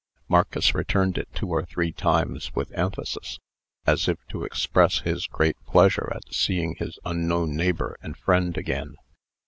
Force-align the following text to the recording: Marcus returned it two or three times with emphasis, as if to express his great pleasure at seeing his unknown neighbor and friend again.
Marcus 0.27 0.73
returned 0.73 1.19
it 1.19 1.27
two 1.35 1.45
or 1.45 1.63
three 1.63 1.91
times 1.91 2.55
with 2.55 2.71
emphasis, 2.71 3.39
as 3.85 4.07
if 4.07 4.17
to 4.29 4.43
express 4.43 5.01
his 5.01 5.27
great 5.27 5.63
pleasure 5.67 6.11
at 6.15 6.33
seeing 6.33 6.73
his 6.79 6.97
unknown 7.05 7.55
neighbor 7.55 7.95
and 8.01 8.17
friend 8.17 8.57
again. 8.57 8.95